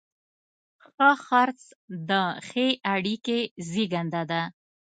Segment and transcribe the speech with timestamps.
[0.91, 1.61] ښه خرڅ
[2.09, 2.11] د
[2.47, 4.41] ښې اړیکې زیږنده ده.